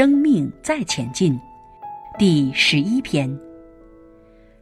[0.00, 1.38] 生命再前进，
[2.18, 3.30] 第十一篇。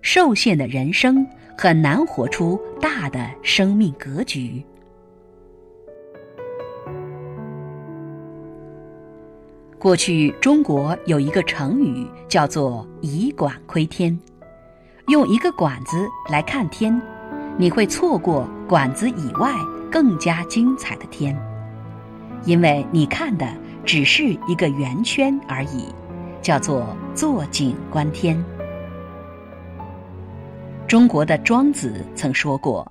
[0.03, 1.25] 受限的人生
[1.57, 4.61] 很难活出大的生命格局。
[9.79, 14.19] 过去中国有一个成语叫做“以管窥天”，
[15.07, 17.01] 用一个管子来看天，
[17.57, 19.55] 你会错过管子以外
[19.89, 21.41] 更加精彩的天，
[22.45, 23.47] 因为你看的
[23.89, 25.87] 只是一个圆圈而已，
[26.43, 28.45] 叫做“坐井观天”。
[30.87, 32.87] 中国的庄子曾说过：“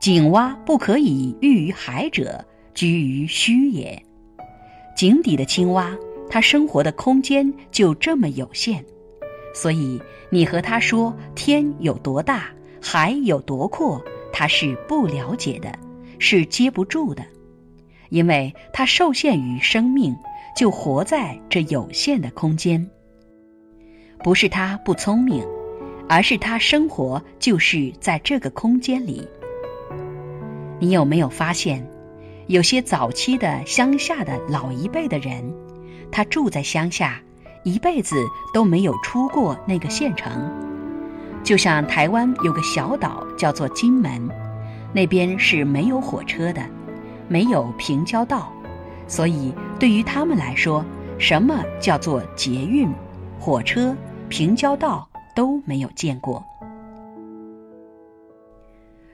[0.00, 4.02] 井蛙不可以喻于海者，居于虚也。”
[4.96, 5.94] 井底的青蛙。
[6.30, 8.82] 它生活的空间就这么有限，
[9.52, 12.44] 所以你和他说天有多大，
[12.80, 14.00] 海有多阔，
[14.32, 15.76] 他是不了解的，
[16.20, 17.22] 是接不住的，
[18.10, 20.14] 因为他受限于生命，
[20.54, 22.86] 就活在这有限的空间。
[24.22, 25.42] 不是他不聪明，
[26.08, 29.26] 而是他生活就是在这个空间里。
[30.78, 31.86] 你有没有发现，
[32.46, 35.42] 有些早期的乡下的老一辈的人？
[36.12, 37.20] 他住在乡下，
[37.62, 38.16] 一辈子
[38.52, 40.32] 都没有出过那个县城。
[41.44, 44.28] 就像台湾有个小岛叫做金门，
[44.92, 46.60] 那边是没有火车的，
[47.30, 48.52] 没有平交道，
[49.06, 50.84] 所以对于他们来说，
[51.16, 52.90] 什么叫做捷运、
[53.38, 53.96] 火车、
[54.28, 56.44] 平交道都没有见过。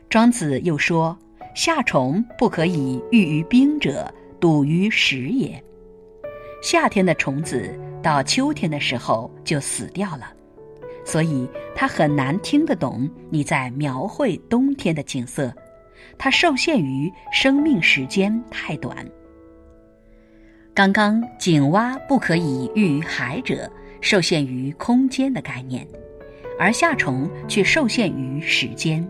[0.09, 1.15] 庄子又说
[1.55, 5.63] ：“夏虫不可以喻于冰者，笃于石也。”
[6.63, 10.33] 夏天的虫子到秋天的时候就死掉了，
[11.05, 15.53] 所以它很难听得懂你在描绘冬天的景色。
[16.19, 18.97] 它受限于生命时间太短。
[20.75, 23.71] 刚刚井蛙不可以喻于海者，
[24.01, 25.87] 受限于空间的概念，
[26.59, 29.07] 而夏虫却受限于时间。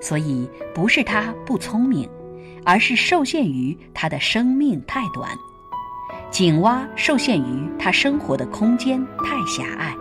[0.00, 2.08] 所以不是它不聪明，
[2.64, 5.30] 而是受限于它的生命太短。
[6.30, 9.94] 井蛙受限于它生活的空间太狭隘，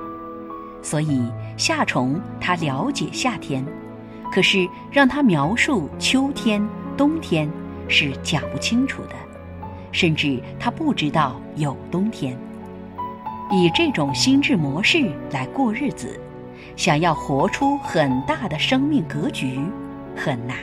[0.81, 3.65] 所以夏虫它了解夏天，
[4.33, 6.67] 可是让他描述秋天、
[6.97, 7.47] 冬天
[7.87, 9.15] 是讲不清楚的，
[9.91, 12.35] 甚至他不知道有冬天。
[13.51, 16.19] 以这种心智模式来过日子，
[16.75, 19.59] 想要活出很大的生命格局，
[20.15, 20.57] 很难。